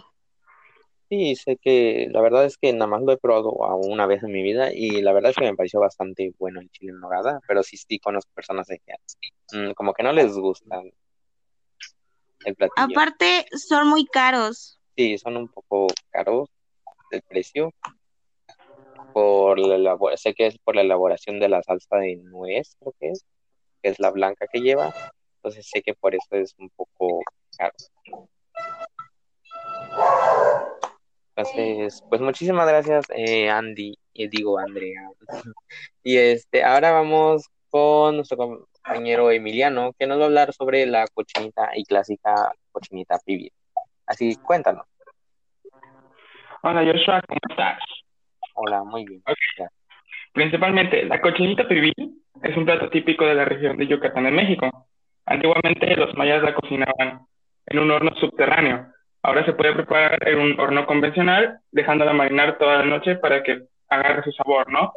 Sí, 1.09 1.35
sé 1.37 1.57
que 1.57 2.09
la 2.11 2.21
verdad 2.21 2.45
es 2.45 2.57
que 2.57 2.73
nada 2.73 2.87
más 2.87 3.01
lo 3.01 3.13
he 3.13 3.17
probado 3.17 3.51
una 3.51 4.05
vez 4.05 4.23
en 4.23 4.31
mi 4.31 4.43
vida 4.43 4.73
y 4.73 5.01
la 5.01 5.13
verdad 5.13 5.31
es 5.31 5.37
que 5.37 5.45
me 5.45 5.55
pareció 5.55 5.79
bastante 5.79 6.33
bueno 6.37 6.59
el 6.59 6.69
chile 6.69 6.91
en 6.91 6.99
nogada, 6.99 7.39
pero 7.47 7.63
sí, 7.63 7.77
sí 7.77 7.97
conozco 7.97 8.29
personas 8.33 8.67
que 8.67 9.57
mm, 9.57 9.71
como 9.71 9.93
que 9.93 10.03
no 10.03 10.11
les 10.11 10.33
gusta 10.33 10.81
el 12.43 12.55
platillo. 12.55 12.87
Aparte, 12.91 13.45
son 13.51 13.87
muy 13.87 14.05
caros. 14.05 14.79
Sí, 14.97 15.17
son 15.17 15.37
un 15.37 15.47
poco 15.47 15.87
caros 16.09 16.49
el 17.11 17.21
precio. 17.21 17.73
Por 19.13 19.59
la 19.59 19.97
sé 20.15 20.33
que 20.33 20.47
es 20.47 20.57
por 20.59 20.75
la 20.75 20.81
elaboración 20.81 21.39
de 21.39 21.49
la 21.49 21.63
salsa 21.63 21.97
de 21.97 22.17
nuez, 22.17 22.75
creo 22.79 22.93
que 22.99 23.09
es, 23.11 23.25
que 23.81 23.89
es 23.89 23.99
la 23.99 24.11
blanca 24.11 24.45
que 24.51 24.59
lleva. 24.59 24.93
Entonces 25.37 25.67
sé 25.69 25.81
que 25.81 25.93
por 25.93 26.13
eso 26.13 26.27
es 26.31 26.53
un 26.57 26.69
poco 26.69 27.21
caro. 27.57 27.73
Entonces, 31.37 32.03
pues 32.09 32.19
muchísimas 32.19 32.67
gracias, 32.67 33.05
eh, 33.15 33.47
Andy, 33.47 33.93
y 34.11 34.27
digo 34.27 34.57
Andrea. 34.57 35.07
y 36.03 36.17
este, 36.17 36.63
ahora 36.63 36.91
vamos 36.91 37.47
con 37.69 38.15
nuestro 38.15 38.37
compañero 38.37 39.29
Emiliano, 39.29 39.93
que 39.99 40.07
nos 40.07 40.17
va 40.17 40.23
a 40.23 40.25
hablar 40.25 40.51
sobre 40.51 40.87
la 40.87 41.05
cochinita 41.13 41.69
y 41.75 41.83
clásica 41.83 42.51
cochinita 42.71 43.19
pibil. 43.23 43.51
Así, 44.07 44.35
cuéntanos. 44.37 44.87
Hola 46.63 46.83
Joshua, 46.83 47.21
¿cómo 47.27 47.39
estás? 47.51 47.83
Hola, 48.55 48.83
muy 48.83 49.05
bien. 49.05 49.21
Principalmente, 50.33 51.05
la 51.05 51.21
cochinita 51.21 51.67
pibil 51.67 51.93
es 52.41 52.57
un 52.57 52.65
plato 52.65 52.89
típico 52.89 53.25
de 53.25 53.35
la 53.35 53.45
región 53.45 53.77
de 53.77 53.85
Yucatán 53.85 54.25
en 54.25 54.35
México. 54.35 54.87
Antiguamente 55.27 55.95
los 55.97 56.15
mayas 56.15 56.41
la 56.41 56.55
cocinaban 56.55 57.27
en 57.67 57.79
un 57.79 57.91
horno 57.91 58.15
subterráneo, 58.15 58.91
Ahora 59.27 59.43
se 59.43 59.51
puede 59.51 59.73
preparar 59.73 60.25
en 60.25 60.39
un 60.39 60.57
horno 60.57 60.85
convencional, 60.85 61.59
dejándola 61.73 62.13
marinar 62.13 62.57
toda 62.57 62.77
la 62.77 62.85
noche 62.85 63.17
para 63.17 63.43
que 63.43 63.63
agarre 63.89 64.23
su 64.23 64.31
sabor, 64.31 64.71
¿no? 64.71 64.93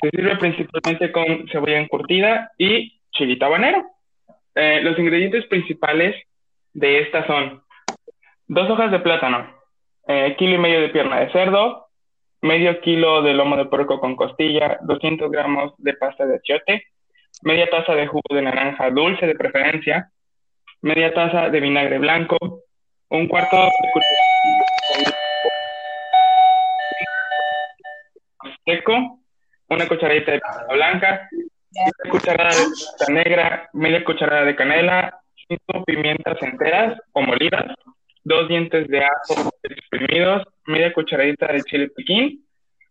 Se 0.00 0.08
sirve 0.08 0.34
principalmente 0.38 1.12
con 1.12 1.46
cebolla 1.52 1.78
encurtida 1.78 2.52
y 2.56 3.02
chilito 3.10 3.44
habanero. 3.44 3.84
Eh, 4.54 4.80
los 4.82 4.98
ingredientes 4.98 5.44
principales 5.48 6.16
de 6.72 7.00
esta 7.00 7.26
son 7.26 7.62
dos 8.48 8.70
hojas 8.70 8.90
de 8.92 9.00
plátano, 9.00 9.54
eh, 10.08 10.36
kilo 10.38 10.54
y 10.54 10.58
medio 10.58 10.80
de 10.80 10.88
pierna 10.88 11.20
de 11.20 11.30
cerdo, 11.30 11.88
medio 12.40 12.80
kilo 12.80 13.20
de 13.20 13.34
lomo 13.34 13.58
de 13.58 13.66
puerco 13.66 14.00
con 14.00 14.16
costilla, 14.16 14.78
200 14.84 15.30
gramos 15.30 15.74
de 15.76 15.92
pasta 15.92 16.24
de 16.24 16.36
achiote, 16.36 16.84
media 17.42 17.68
taza 17.68 17.94
de 17.94 18.06
jugo 18.06 18.34
de 18.34 18.40
naranja 18.40 18.88
dulce 18.88 19.26
de 19.26 19.34
preferencia, 19.34 20.10
media 20.80 21.12
taza 21.12 21.50
de 21.50 21.60
vinagre 21.60 21.98
blanco, 21.98 22.38
un 23.10 23.26
cuarto 23.26 23.56
de 23.56 25.04
seco, 28.64 29.18
una 29.68 29.88
cucharadita 29.88 30.32
de 30.32 30.40
pasta 30.40 30.72
blanca, 30.72 31.28
una 31.72 32.10
cucharada 32.10 32.56
de 32.56 32.64
pasta 32.64 33.12
negra, 33.12 33.68
media 33.72 34.04
cucharada 34.04 34.44
de 34.44 34.54
canela, 34.54 35.20
cinco 35.48 35.84
pimientas 35.84 36.40
enteras 36.40 37.00
o 37.12 37.22
molidas, 37.22 37.74
dos 38.22 38.48
dientes 38.48 38.86
de 38.86 39.04
ajo 39.04 39.50
exprimidos, 39.64 40.44
media 40.66 40.92
cucharadita 40.92 41.52
de 41.52 41.62
chile 41.62 41.88
piquín, 41.88 42.46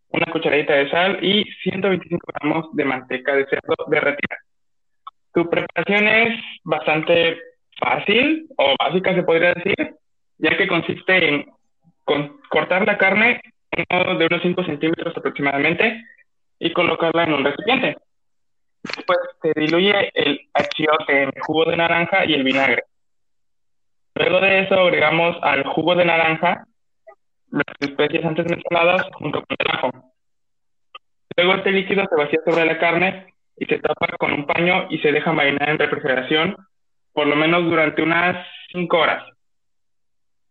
una 0.10 0.26
cucharadita 0.32 0.74
de 0.74 0.90
sal 0.90 1.24
y 1.24 1.46
125 1.64 2.28
gramos 2.34 2.76
de 2.76 2.84
manteca 2.84 3.36
de 3.36 3.46
cerdo 3.46 3.76
derretida. 3.88 4.38
Tu 5.34 5.50
preparación 5.50 6.08
es 6.08 6.40
bastante 6.66 7.38
fácil 7.80 8.48
o 8.58 8.76
básica, 8.78 9.14
se 9.16 9.24
podría 9.24 9.54
decir 9.54 9.99
ya 10.40 10.58
que 10.58 10.68
consiste 10.68 11.30
en 11.30 11.46
cortar 12.50 12.86
la 12.86 12.98
carne 12.98 13.42
de 13.72 14.26
unos 14.26 14.42
5 14.42 14.64
centímetros 14.64 15.16
aproximadamente 15.16 16.04
y 16.60 16.74
colocarla 16.74 17.24
en 17.24 17.34
un 17.34 17.46
recipiente. 17.46 17.98
Después 18.82 19.20
se 19.42 19.54
diluye 19.60 20.10
el 20.14 20.42
achiote 20.54 21.24
en 21.24 21.30
el 21.36 21.42
jugo 21.42 21.66
de 21.66 21.78
naranja 21.78 22.26
y 22.26 22.34
el 22.34 22.44
vinagre. 22.44 22.84
Luego 24.16 24.40
de 24.42 24.60
eso 24.62 24.76
agregamos 24.76 25.38
al 25.42 25.64
jugo 25.66 25.96
de 25.96 26.06
naranja 26.06 26.66
las 27.52 27.76
especies 27.80 28.26
antes 28.26 28.46
mencionadas 28.50 29.08
junto 29.14 29.44
con 29.44 29.58
el 29.60 29.76
ajo. 29.76 29.92
Luego 31.36 31.56
este 31.56 31.72
líquido 31.72 32.06
se 32.10 32.16
vacía 32.16 32.40
sobre 32.46 32.66
la 32.66 32.80
carne 32.80 33.34
y 33.58 33.66
se 33.66 33.80
tapa 33.80 34.08
con 34.18 34.34
un 34.34 34.46
paño 34.46 34.88
y 34.90 35.00
se 35.00 35.12
deja 35.12 35.32
marinar 35.32 35.70
en 35.70 35.80
refrigeración 35.80 36.56
por 37.14 37.28
lo 37.28 37.36
menos 37.36 37.64
durante 37.66 38.02
unas 38.02 38.46
5 38.72 38.98
horas. 38.98 39.24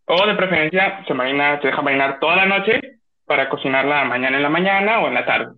O 0.08 0.26
de 0.26 0.34
preferencia 0.34 1.04
se, 1.06 1.14
marina, 1.14 1.60
se 1.60 1.68
deja 1.68 1.82
marinar 1.82 2.18
toda 2.18 2.36
la 2.36 2.46
noche 2.46 2.80
para 3.26 3.48
cocinarla 3.48 4.04
mañana 4.04 4.38
en 4.38 4.42
la 4.42 4.48
mañana 4.48 5.00
o 5.00 5.08
en 5.08 5.14
la 5.14 5.26
tarde. 5.26 5.54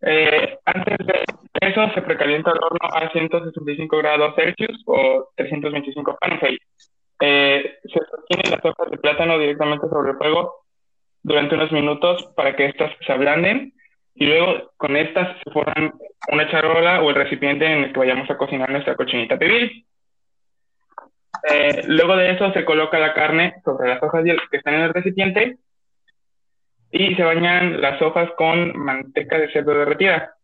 Eh, 0.00 0.58
antes 0.64 0.96
de 1.06 1.22
eso 1.60 1.90
se 1.94 2.02
precalienta 2.02 2.50
el 2.50 2.58
horno 2.62 2.88
a 2.92 3.10
165 3.10 3.96
grados 3.98 4.34
Celsius 4.34 4.82
o 4.86 5.28
325 5.36 6.16
Fahrenheit. 6.18 6.60
Eh, 7.20 7.78
se 7.84 8.00
sostiene 8.10 8.50
las 8.50 8.64
hojas 8.64 8.90
de 8.90 8.98
plátano 8.98 9.38
directamente 9.38 9.88
sobre 9.88 10.12
el 10.12 10.16
fuego 10.16 10.64
durante 11.22 11.54
unos 11.54 11.70
minutos 11.70 12.32
para 12.34 12.56
que 12.56 12.66
éstas 12.66 12.90
se 13.06 13.12
ablanden 13.12 13.74
y 14.14 14.26
luego 14.26 14.72
con 14.76 14.96
estas 14.96 15.36
se 15.44 15.50
forman 15.50 15.92
una 16.32 16.50
charola 16.50 17.02
o 17.02 17.10
el 17.10 17.16
recipiente 17.16 17.66
en 17.66 17.84
el 17.84 17.92
que 17.92 17.98
vayamos 18.00 18.28
a 18.30 18.36
cocinar 18.36 18.70
nuestra 18.70 18.96
cochinita 18.96 19.38
pibil. 19.38 19.86
Eh, 21.50 21.82
luego 21.86 22.16
de 22.16 22.30
eso 22.30 22.52
se 22.52 22.64
coloca 22.64 22.98
la 22.98 23.14
carne 23.14 23.54
sobre 23.64 23.88
las 23.88 24.02
hojas 24.02 24.24
que 24.50 24.56
están 24.56 24.74
en 24.74 24.82
el 24.82 24.94
recipiente 24.94 25.58
y 26.90 27.14
se 27.14 27.22
bañan 27.22 27.80
las 27.80 28.00
hojas 28.00 28.30
con 28.36 28.76
manteca 28.78 29.38
de 29.38 29.50
cerdo 29.50 29.72
derretida. 29.72 30.34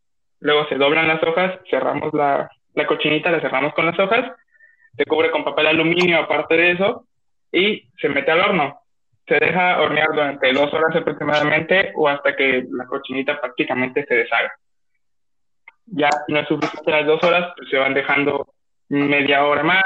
Luego 0.40 0.66
se 0.68 0.76
doblan 0.76 1.06
las 1.06 1.22
hojas, 1.22 1.58
cerramos 1.70 2.12
la, 2.14 2.50
la 2.74 2.86
cochinita, 2.86 3.30
la 3.30 3.40
cerramos 3.40 3.74
con 3.74 3.86
las 3.86 3.98
hojas, 3.98 4.32
se 4.96 5.04
cubre 5.04 5.30
con 5.30 5.44
papel 5.44 5.66
aluminio 5.68 6.18
aparte 6.18 6.56
de 6.56 6.72
eso 6.72 7.06
y 7.52 7.88
se 8.00 8.08
mete 8.08 8.30
al 8.30 8.40
horno. 8.40 8.80
Se 9.26 9.34
deja 9.34 9.80
hornear 9.80 10.08
durante 10.08 10.52
dos 10.52 10.72
horas 10.72 10.96
aproximadamente 10.96 11.92
o 11.94 12.08
hasta 12.08 12.34
que 12.34 12.64
la 12.70 12.86
cochinita 12.86 13.38
prácticamente 13.40 14.06
se 14.06 14.14
deshaga. 14.14 14.52
Ya 15.86 16.08
no 16.28 16.40
es 16.40 16.48
suficiente 16.48 16.90
las 16.90 17.06
dos 17.06 17.22
horas, 17.22 17.52
pues 17.56 17.68
se 17.68 17.76
van 17.76 17.94
dejando 17.94 18.54
media 18.88 19.44
hora 19.44 19.62
más 19.62 19.84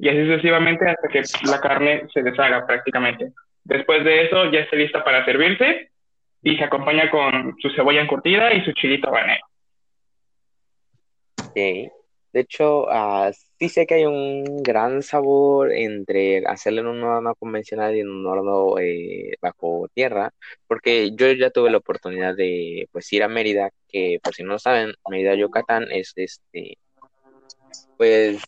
y 0.00 0.08
así 0.08 0.24
sucesivamente 0.24 0.88
hasta 0.88 1.08
que 1.08 1.22
la 1.44 1.60
carne 1.60 2.06
se 2.12 2.22
deshaga 2.22 2.66
prácticamente. 2.66 3.32
Después 3.64 4.02
de 4.02 4.22
eso 4.24 4.50
ya 4.50 4.60
está 4.60 4.74
lista 4.74 5.04
para 5.04 5.24
servirse 5.26 5.90
y 6.42 6.56
se 6.56 6.64
acompaña 6.64 7.10
con 7.10 7.54
su 7.60 7.68
cebolla 7.70 8.00
encurtida 8.00 8.52
y 8.54 8.64
su 8.64 8.72
chilito 8.72 9.08
habanero. 9.08 9.44
Ok. 11.44 11.54
De 12.32 12.40
hecho, 12.40 12.84
uh, 12.84 13.30
sí 13.58 13.68
sé 13.68 13.86
que 13.86 13.94
hay 13.94 14.06
un 14.06 14.62
gran 14.62 15.02
sabor 15.02 15.72
entre 15.72 16.46
hacerlo 16.46 16.80
en 16.80 16.86
un 16.86 17.02
horno 17.02 17.34
convencional 17.34 17.94
y 17.94 18.00
en 18.00 18.08
un 18.08 18.24
horno 18.24 18.78
eh, 18.78 19.34
bajo 19.42 19.88
tierra, 19.92 20.32
porque 20.66 21.10
yo 21.14 21.30
ya 21.32 21.50
tuve 21.50 21.70
la 21.70 21.78
oportunidad 21.78 22.36
de 22.36 22.88
pues 22.92 23.12
ir 23.12 23.24
a 23.24 23.28
Mérida, 23.28 23.70
que 23.88 24.18
por 24.22 24.34
si 24.34 24.44
no 24.44 24.52
lo 24.52 24.58
saben, 24.60 24.94
Mérida, 25.10 25.34
Yucatán 25.34 25.88
es 25.90 26.12
este, 26.14 26.78
pues 27.98 28.40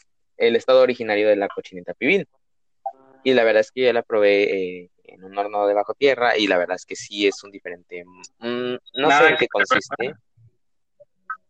el 0.49 0.57
estado 0.57 0.81
originario 0.83 1.29
de 1.29 1.37
la 1.37 1.49
cochinita 1.49 1.95
pibil. 1.95 2.29
Y 3.25 3.35
la 3.35 3.45
verdad 3.45 3.61
es 3.61 3.71
que 3.71 3.83
yo 3.83 3.93
la 3.93 4.03
probé 4.03 4.83
eh, 4.83 4.91
en 5.05 5.23
un 5.23 5.39
horno 5.39 5.67
de 5.67 5.75
bajo 5.75 5.95
tierra 5.95 6.37
y 6.37 6.49
la 6.49 6.59
verdad 6.59 6.77
es 6.77 6.85
que 6.85 6.97
sí 6.97 7.27
es 7.27 7.43
un 7.45 7.53
diferente. 7.53 8.05
Mm, 8.39 8.75
no 8.95 9.11
sé 9.11 9.29
en 9.29 9.37
qué 9.37 9.47
consiste. 9.47 10.15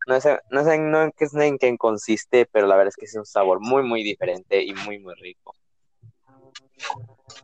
No 0.07 0.21
sé, 0.21 0.39
no 0.51 0.65
sé 0.65 0.75
en 0.75 1.13
qué, 1.17 1.27
en 1.47 1.59
qué 1.59 1.79
consiste, 1.79 2.47
pero 2.53 2.67
la 2.67 2.77
verdad 2.77 2.89
es 2.89 2.97
que 2.97 3.07
es 3.07 3.15
un 3.15 3.25
sabor 3.25 3.61
muy, 3.61 3.83
muy 3.83 4.03
diferente 4.03 4.63
y 4.63 4.75
muy, 4.75 4.99
muy 4.99 5.15
rico. 5.15 5.55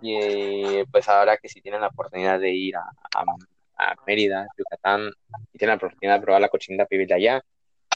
Y 0.03 0.85
pues 0.91 1.09
ahora 1.09 1.37
que 1.39 1.49
si 1.49 1.63
tienen 1.63 1.81
la 1.81 1.87
oportunidad 1.87 2.39
de 2.39 2.51
ir 2.51 2.77
a, 2.77 2.83
a, 3.15 3.95
Mérida, 4.07 4.47
Yucatán, 4.59 5.11
y 5.53 5.59
tienen 5.59 5.75
la 5.75 5.77
oportunidad 5.77 6.17
de 6.17 6.23
probar 6.23 6.41
la 6.41 6.49
cochinita 6.49 6.85
pibil 6.85 7.07
de 7.07 7.15
allá, 7.15 7.43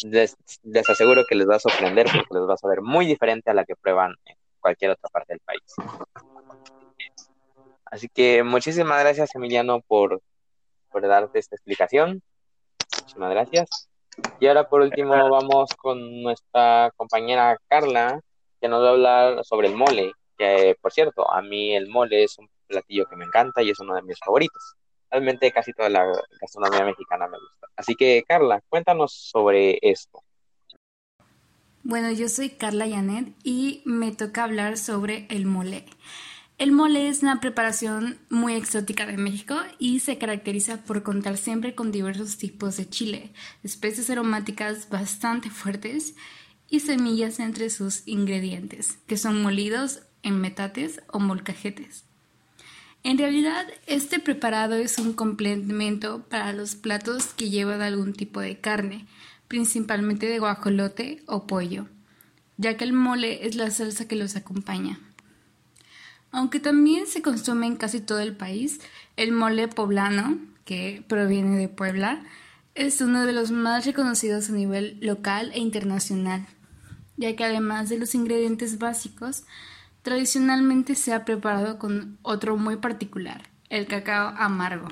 les, 0.04 0.36
les, 0.62 0.88
aseguro 0.88 1.24
que 1.28 1.34
les 1.34 1.48
va 1.48 1.56
a 1.56 1.60
sorprender 1.60 2.06
porque 2.06 2.34
les 2.34 2.48
va 2.48 2.54
a 2.54 2.58
saber 2.58 2.82
muy 2.82 3.06
diferente 3.06 3.50
a 3.50 3.54
la 3.54 3.64
que 3.64 3.76
prueban 3.76 4.14
en 4.24 4.36
cualquier 4.60 4.92
otra 4.92 5.08
parte 5.10 5.34
del 5.34 5.40
país. 5.40 5.62
Así 7.84 8.08
que 8.08 8.42
muchísimas 8.42 9.00
gracias, 9.00 9.34
Emiliano, 9.34 9.80
por, 9.80 10.22
por 10.90 11.06
darte 11.06 11.38
esta 11.38 11.56
explicación. 11.56 12.22
Muchísimas 13.00 13.30
gracias. 13.30 13.88
Y 14.40 14.46
ahora 14.46 14.68
por 14.68 14.82
último 14.82 15.12
vamos 15.30 15.70
con 15.76 16.22
nuestra 16.22 16.90
compañera 16.96 17.58
Carla, 17.68 18.20
que 18.60 18.68
nos 18.68 18.82
va 18.82 18.88
a 18.88 18.92
hablar 18.92 19.44
sobre 19.44 19.68
el 19.68 19.76
mole, 19.76 20.12
que 20.36 20.76
por 20.80 20.92
cierto, 20.92 21.30
a 21.30 21.42
mí 21.42 21.74
el 21.74 21.88
mole 21.88 22.24
es 22.24 22.38
un 22.38 22.48
platillo 22.66 23.06
que 23.06 23.16
me 23.16 23.24
encanta 23.24 23.62
y 23.62 23.70
es 23.70 23.80
uno 23.80 23.94
de 23.94 24.02
mis 24.02 24.18
favoritos. 24.18 24.76
Realmente 25.12 25.52
casi 25.52 25.74
toda 25.74 25.90
la 25.90 26.06
gastronomía 26.40 26.86
mexicana 26.86 27.28
me 27.28 27.38
gusta. 27.38 27.68
Así 27.76 27.94
que 27.94 28.24
Carla, 28.26 28.62
cuéntanos 28.68 29.12
sobre 29.12 29.78
esto. 29.82 30.24
Bueno, 31.84 32.10
yo 32.10 32.28
soy 32.28 32.50
Carla 32.50 32.86
Yanet 32.86 33.34
y 33.44 33.82
me 33.84 34.12
toca 34.12 34.44
hablar 34.44 34.78
sobre 34.78 35.26
el 35.28 35.44
mole. 35.44 35.84
El 36.56 36.72
mole 36.72 37.08
es 37.08 37.22
una 37.22 37.40
preparación 37.40 38.18
muy 38.30 38.54
exótica 38.54 39.04
de 39.04 39.16
México 39.18 39.56
y 39.78 40.00
se 40.00 40.16
caracteriza 40.16 40.78
por 40.84 41.02
contar 41.02 41.36
siempre 41.36 41.74
con 41.74 41.92
diversos 41.92 42.38
tipos 42.38 42.76
de 42.76 42.88
chile, 42.88 43.32
especies 43.64 44.08
aromáticas 44.08 44.88
bastante 44.88 45.50
fuertes 45.50 46.14
y 46.70 46.80
semillas 46.80 47.38
entre 47.38 47.68
sus 47.68 48.06
ingredientes, 48.06 48.98
que 49.06 49.18
son 49.18 49.42
molidos 49.42 50.04
en 50.22 50.40
metates 50.40 51.02
o 51.08 51.18
molcajetes. 51.18 52.06
En 53.04 53.18
realidad, 53.18 53.66
este 53.86 54.20
preparado 54.20 54.74
es 54.74 54.98
un 54.98 55.12
complemento 55.12 56.22
para 56.28 56.52
los 56.52 56.76
platos 56.76 57.34
que 57.34 57.50
llevan 57.50 57.82
algún 57.82 58.12
tipo 58.12 58.40
de 58.40 58.60
carne, 58.60 59.06
principalmente 59.48 60.26
de 60.26 60.38
guajolote 60.38 61.22
o 61.26 61.46
pollo, 61.48 61.88
ya 62.58 62.76
que 62.76 62.84
el 62.84 62.92
mole 62.92 63.44
es 63.46 63.56
la 63.56 63.72
salsa 63.72 64.06
que 64.06 64.14
los 64.14 64.36
acompaña. 64.36 65.00
Aunque 66.30 66.60
también 66.60 67.08
se 67.08 67.22
consume 67.22 67.66
en 67.66 67.76
casi 67.76 68.00
todo 68.00 68.20
el 68.20 68.36
país, 68.36 68.80
el 69.16 69.32
mole 69.32 69.66
poblano, 69.66 70.38
que 70.64 71.04
proviene 71.08 71.58
de 71.58 71.68
Puebla, 71.68 72.22
es 72.76 73.00
uno 73.00 73.26
de 73.26 73.32
los 73.32 73.50
más 73.50 73.84
reconocidos 73.84 74.48
a 74.48 74.52
nivel 74.52 74.96
local 75.00 75.50
e 75.54 75.58
internacional, 75.58 76.46
ya 77.16 77.34
que 77.34 77.44
además 77.44 77.88
de 77.88 77.98
los 77.98 78.14
ingredientes 78.14 78.78
básicos, 78.78 79.44
tradicionalmente 80.02 80.94
se 80.94 81.12
ha 81.12 81.24
preparado 81.24 81.78
con 81.78 82.18
otro 82.22 82.56
muy 82.56 82.76
particular, 82.76 83.48
el 83.68 83.86
cacao 83.86 84.34
amargo. 84.36 84.88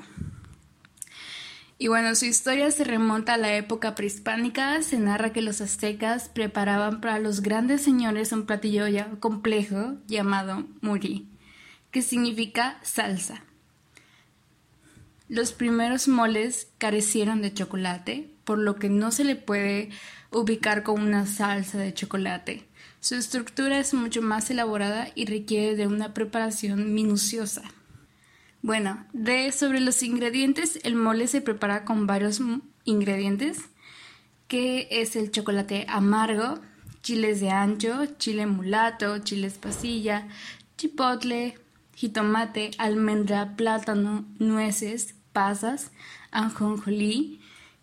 Y 1.81 1.87
bueno, 1.87 2.13
su 2.13 2.25
historia 2.25 2.69
se 2.69 2.83
remonta 2.83 3.33
a 3.33 3.37
la 3.37 3.55
época 3.55 3.95
prehispánica. 3.95 4.83
Se 4.83 4.99
narra 4.99 5.33
que 5.33 5.41
los 5.41 5.61
aztecas 5.61 6.29
preparaban 6.29 7.01
para 7.01 7.17
los 7.17 7.41
grandes 7.41 7.81
señores 7.81 8.31
un 8.33 8.45
platillo 8.45 8.87
ya 8.87 9.09
complejo 9.19 9.95
llamado 10.05 10.67
muri, 10.81 11.27
que 11.89 12.03
significa 12.03 12.77
salsa. 12.83 13.43
Los 15.27 15.53
primeros 15.53 16.07
moles 16.07 16.67
carecieron 16.77 17.41
de 17.41 17.51
chocolate, 17.51 18.29
por 18.43 18.57
lo 18.57 18.75
que 18.75 18.89
no 18.89 19.11
se 19.11 19.23
le 19.23 19.35
puede 19.35 19.89
ubicar 20.31 20.83
como 20.83 21.03
una 21.03 21.25
salsa 21.25 21.77
de 21.77 21.93
chocolate. 21.93 22.67
Su 22.99 23.15
estructura 23.15 23.79
es 23.79 23.93
mucho 23.93 24.21
más 24.21 24.49
elaborada 24.51 25.09
y 25.15 25.25
requiere 25.25 25.75
de 25.75 25.87
una 25.87 26.13
preparación 26.13 26.93
minuciosa. 26.93 27.63
Bueno, 28.61 29.05
de 29.11 29.51
sobre 29.51 29.79
los 29.79 30.03
ingredientes, 30.03 30.79
el 30.83 30.95
mole 30.95 31.27
se 31.27 31.41
prepara 31.41 31.83
con 31.83 32.05
varios 32.05 32.39
ingredientes, 32.83 33.57
que 34.47 34.87
es 34.91 35.15
el 35.15 35.31
chocolate 35.31 35.85
amargo, 35.89 36.59
chiles 37.01 37.41
de 37.41 37.49
ancho, 37.49 38.05
chile 38.19 38.45
mulato, 38.45 39.17
chiles 39.19 39.55
pasilla, 39.55 40.27
chipotle, 40.77 41.57
jitomate, 41.95 42.71
almendra, 42.77 43.55
plátano, 43.55 44.25
nueces, 44.37 45.15
pasas, 45.33 45.91
anjonjolí, 46.29 47.40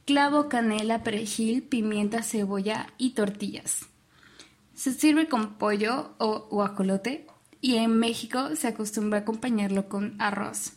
clavo, 0.08 0.48
canela, 0.48 1.02
perejil, 1.02 1.62
pimienta, 1.62 2.22
cebolla 2.22 2.86
y 2.96 3.10
tortillas. 3.10 3.90
Se 4.72 4.94
sirve 4.94 5.28
con 5.28 5.58
pollo 5.58 6.14
o 6.16 6.48
guacolote 6.48 7.26
y 7.60 7.74
en 7.74 7.98
México 7.98 8.56
se 8.56 8.68
acostumbra 8.68 9.18
a 9.18 9.20
acompañarlo 9.20 9.90
con 9.90 10.18
arroz. 10.18 10.72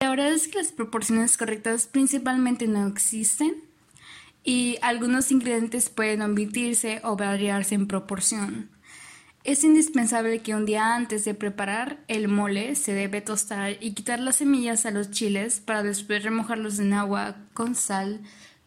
La 0.00 0.08
verdad 0.08 0.32
es 0.32 0.48
que 0.48 0.56
las 0.56 0.72
proporciones 0.72 1.36
correctas 1.36 1.88
principalmente 1.88 2.66
no 2.68 2.86
existen 2.86 3.64
y 4.42 4.78
algunos 4.80 5.30
ingredientes 5.30 5.90
pueden 5.90 6.22
omitirse 6.22 7.02
o 7.04 7.16
variarse 7.16 7.74
en 7.74 7.86
proporción. 7.86 8.70
Es 9.44 9.64
indispensable 9.64 10.40
que 10.40 10.54
un 10.54 10.66
día 10.66 10.94
antes 10.94 11.24
de 11.24 11.34
preparar 11.34 11.98
el 12.08 12.28
mole 12.28 12.74
se 12.74 12.92
debe 12.92 13.20
tostar 13.20 13.76
y 13.80 13.94
quitar 13.94 14.18
las 14.18 14.36
semillas 14.36 14.84
a 14.84 14.90
los 14.90 15.10
chiles 15.10 15.60
para 15.60 15.82
después 15.82 16.22
remojarlos 16.22 16.78
en 16.78 16.92
agua 16.92 17.36
con 17.54 17.74
sal 17.74 18.20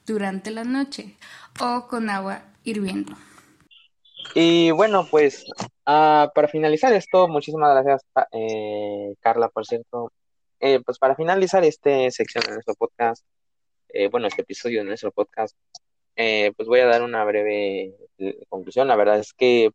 durante 0.06 0.50
la 0.50 0.64
noche 0.64 1.18
o 1.60 1.88
con 1.88 2.10
agua 2.10 2.44
hirviendo. 2.64 3.14
Y 4.34 4.72
bueno, 4.72 5.08
pues 5.10 5.46
uh, 5.88 6.32
para 6.34 6.48
finalizar 6.48 6.94
esto, 6.94 7.28
muchísimas 7.28 7.72
gracias, 7.74 8.02
eh, 8.32 9.14
Carla, 9.20 9.50
por 9.50 9.66
cierto. 9.66 10.12
Eh, 10.60 10.80
pues 10.86 11.00
para 11.00 11.16
finalizar 11.16 11.64
esta 11.64 12.12
sección 12.12 12.44
de 12.46 12.54
nuestro 12.54 12.76
podcast, 12.76 13.26
eh, 13.90 14.08
bueno, 14.10 14.28
este 14.28 14.44
episodio 14.44 14.80
de 14.80 14.86
nuestro 14.86 15.12
podcast, 15.12 15.56
eh, 16.16 16.54
pues 16.56 16.68
voy 16.68 16.82
a 16.82 16.86
dar 16.86 17.02
una 17.02 17.24
breve 17.26 17.96
conclusión. 18.48 18.88
La 18.88 18.96
verdad 18.96 19.20
es 19.20 19.34
que, 19.34 19.72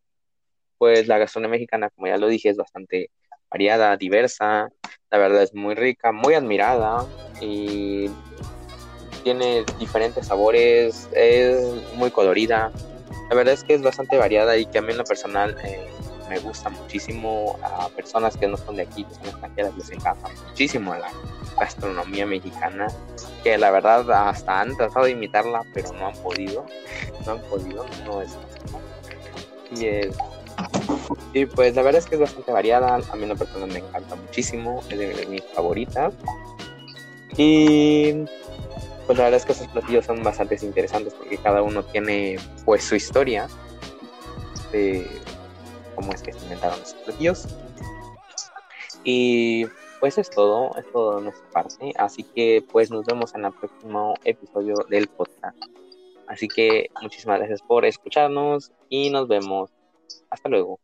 pues 0.78 1.06
la 1.06 1.18
gastronomía 1.18 1.56
mexicana, 1.56 1.90
como 1.90 2.06
ya 2.06 2.16
lo 2.16 2.28
dije, 2.28 2.48
es 2.48 2.56
bastante 2.56 3.10
variada, 3.50 3.96
diversa. 3.96 4.68
La 5.10 5.18
verdad 5.18 5.42
es 5.42 5.54
muy 5.54 5.74
rica, 5.74 6.12
muy 6.12 6.34
admirada 6.34 7.06
y 7.40 8.10
tiene 9.22 9.64
diferentes 9.78 10.26
sabores, 10.26 11.08
es 11.12 11.94
muy 11.94 12.10
colorida 12.10 12.72
la 13.28 13.34
verdad 13.34 13.54
es 13.54 13.64
que 13.64 13.74
es 13.74 13.82
bastante 13.82 14.16
variada 14.16 14.56
y 14.56 14.66
que 14.66 14.78
a 14.78 14.82
mí 14.82 14.92
en 14.92 14.98
lo 14.98 15.04
personal 15.04 15.56
eh, 15.64 15.88
me 16.28 16.38
gusta 16.38 16.68
muchísimo 16.68 17.58
a 17.62 17.88
personas 17.88 18.36
que 18.36 18.46
no 18.46 18.56
son 18.56 18.76
de 18.76 18.82
aquí, 18.82 19.04
que 19.04 19.14
son 19.14 19.26
extranjeras, 19.26 19.76
les 19.76 19.90
encanta 19.90 20.28
muchísimo 20.48 20.94
la 20.94 21.10
gastronomía 21.58 22.26
mexicana, 22.26 22.86
que 23.42 23.58
la 23.58 23.70
verdad 23.70 24.08
hasta 24.28 24.60
han 24.60 24.76
tratado 24.76 25.06
de 25.06 25.12
imitarla, 25.12 25.62
pero 25.74 25.92
no 25.94 26.06
han 26.06 26.16
podido, 26.22 26.66
no 27.24 27.32
han 27.32 27.40
podido, 27.42 27.84
no 28.04 28.22
es 28.22 28.36
y, 29.72 29.86
y 31.32 31.46
pues 31.46 31.74
la 31.76 31.82
verdad 31.82 32.00
es 32.00 32.06
que 32.06 32.14
es 32.14 32.20
bastante 32.20 32.52
variada, 32.52 32.96
a 32.96 33.16
mí 33.16 33.22
en 33.24 33.28
lo 33.28 33.66
me 33.66 33.78
encanta 33.78 34.16
muchísimo, 34.16 34.82
es 34.90 34.98
de 34.98 35.26
mis 35.26 35.44
favoritas. 35.54 36.14
Y 37.36 38.12
pues 39.06 39.18
la 39.18 39.24
verdad 39.24 39.34
es 39.34 39.44
que 39.44 39.52
esos 39.52 39.68
platillos 39.68 40.06
son 40.06 40.22
bastante 40.22 40.56
interesantes 40.62 41.14
porque 41.14 41.38
cada 41.38 41.62
uno 41.62 41.84
tiene 41.84 42.38
pues 42.64 42.84
su 42.84 42.96
historia 42.96 43.48
de 44.72 45.06
cómo 45.94 46.12
es 46.12 46.22
que 46.22 46.32
se 46.32 46.40
inventaron 46.40 46.80
esos 46.80 46.94
platillos. 46.94 47.46
Y 49.04 49.66
pues 50.00 50.18
es 50.18 50.30
todo, 50.30 50.76
es 50.76 50.90
todo 50.92 51.16
de 51.16 51.22
nuestra 51.22 51.48
parte. 51.50 51.92
Así 51.96 52.24
que 52.24 52.64
pues 52.72 52.90
nos 52.90 53.04
vemos 53.04 53.34
en 53.34 53.44
el 53.44 53.52
próximo 53.52 54.14
episodio 54.24 54.74
del 54.88 55.06
podcast. 55.08 55.56
Así 56.26 56.48
que 56.48 56.90
muchísimas 57.00 57.38
gracias 57.38 57.62
por 57.62 57.84
escucharnos 57.84 58.72
y 58.88 59.10
nos 59.10 59.28
vemos. 59.28 59.75
Hasta 60.36 60.50
luego. 60.50 60.80